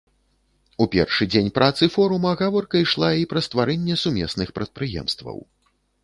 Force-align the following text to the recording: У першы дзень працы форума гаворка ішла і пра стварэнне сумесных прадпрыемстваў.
У 0.83 0.85
першы 0.93 1.25
дзень 1.33 1.49
працы 1.57 1.89
форума 1.95 2.31
гаворка 2.39 2.81
ішла 2.85 3.09
і 3.23 3.27
пра 3.33 3.43
стварэнне 3.47 3.99
сумесных 4.05 4.49
прадпрыемстваў. 4.57 5.37